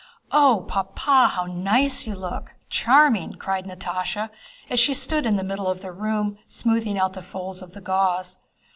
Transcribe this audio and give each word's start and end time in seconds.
"Oh, 0.31 0.65
Papa! 0.67 1.27
how 1.27 1.45
nice 1.45 2.07
you 2.07 2.15
look! 2.15 2.55
Charming!" 2.69 3.33
cried 3.33 3.65
Natásha, 3.65 4.31
as 4.67 4.79
she 4.79 4.95
stood 4.95 5.27
in 5.27 5.35
the 5.35 5.43
middle 5.43 5.67
of 5.67 5.81
the 5.83 5.91
room 5.91 6.39
smoothing 6.47 6.97
out 6.97 7.13
the 7.13 7.21
folds 7.21 7.61
of 7.61 7.75
the 7.75 7.81
gauze. 7.81 8.39